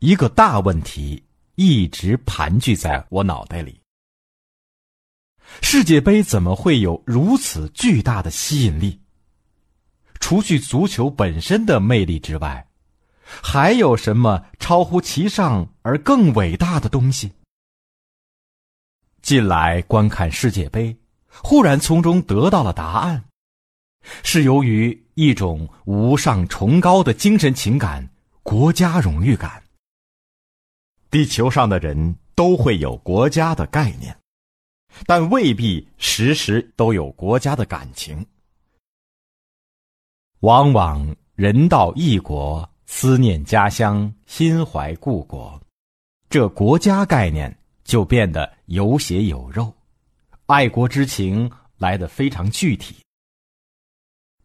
[0.00, 1.24] 一个大问题
[1.56, 3.80] 一直盘踞在我脑袋里：
[5.60, 9.00] 世界杯怎么会有如此巨大的吸引力？
[10.20, 12.68] 除去足球本身的魅力之外，
[13.42, 17.32] 还有什么超乎其上而更伟大的东西？
[19.20, 20.96] 近来观看世界杯，
[21.26, 23.24] 忽然从中得到了答案，
[24.22, 28.08] 是由于一种无上崇高的精神情感——
[28.44, 29.60] 国家荣誉感。
[31.10, 34.14] 地球上的人都会有国家的概念，
[35.06, 38.24] 但未必时时都有国家的感情。
[40.40, 45.60] 往往人到异国，思念家乡，心怀故国，
[46.28, 49.74] 这国家概念就变得有血有肉，
[50.46, 52.94] 爱国之情来得非常具体。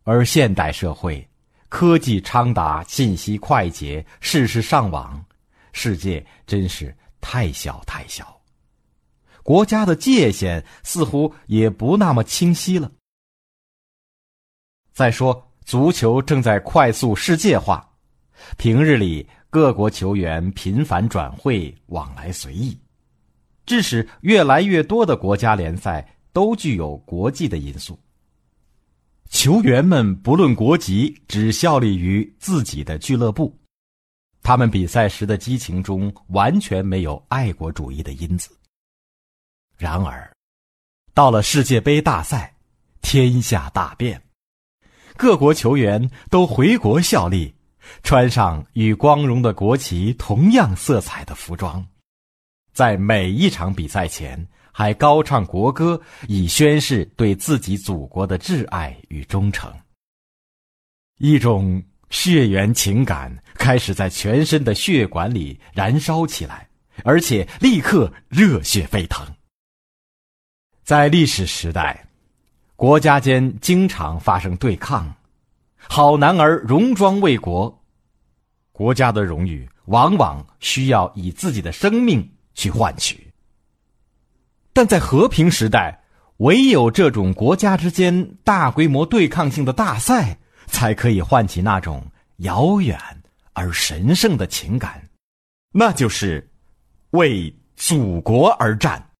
[0.03, 1.27] 而现代社会，
[1.67, 5.23] 科技昌达，信息快捷，事事上网。
[5.73, 8.39] 世界真是太小太小，
[9.43, 12.89] 国家的界限似乎也不那么清晰了。
[14.93, 17.83] 再说，足球正在快速世界化，
[18.57, 22.77] 平日里各国球员频繁转会，往来随意，
[23.65, 27.99] 致使越来越多的国家联赛都具有国际的因素。
[29.29, 33.59] 球员们不论国籍，只效力于自己的俱乐部。
[34.43, 38.49] 他们比赛时的激情中完全没有爱国主义的因子。
[39.77, 40.29] 然而，
[41.13, 42.53] 到了世界杯大赛，
[43.01, 44.21] 天下大变，
[45.15, 47.55] 各国球员都回国效力，
[48.03, 51.85] 穿上与光荣的国旗同样色彩的服装，
[52.73, 59.73] 在每一场比赛前还高唱国歌，以宣示对自己祖国的挚爱与忠诚。
[61.17, 61.81] 一种。
[62.13, 66.69] 血缘情感开始在全身的血管里燃烧起来，
[67.03, 69.25] 而且立刻热血沸腾。
[70.83, 72.05] 在历史时代，
[72.75, 75.11] 国家间经常发生对抗，
[75.75, 77.83] 好男儿戎装为国，
[78.71, 83.27] 国家的荣誉往往需要以自己的生命去换取。
[84.71, 86.03] 但在和平时代，
[86.37, 90.37] 唯有这种国家之间大规模对抗性的大赛。
[90.73, 92.99] 才可以唤起那种遥远
[93.53, 95.07] 而神圣的情感，
[95.71, 96.49] 那就是
[97.11, 99.11] 为祖国而战。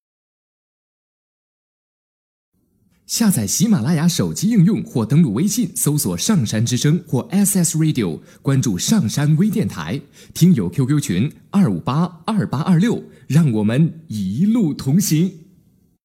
[3.05, 10.01] 下载喜马拉雅手机应用或登录微信搜索“上山之声”或 SS Radio，关注上山微电台，
[10.33, 15.42] 听友 QQ 群二五八二八二六，让我们一路同行。